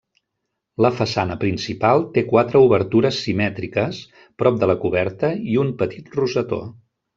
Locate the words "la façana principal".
0.85-2.01